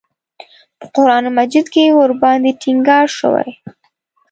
په 0.77 0.85
قران 0.95 1.25
مجید 1.37 1.65
کې 1.73 1.95
ورباندې 1.99 2.51
ټینګار 2.61 3.05
شوی. 3.17 3.49